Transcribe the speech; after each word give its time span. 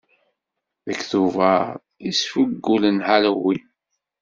Deg 0.85 0.99
tuber 1.09 1.63
i 2.07 2.09
sfugulen 2.19 2.97
Halloween. 3.07 3.65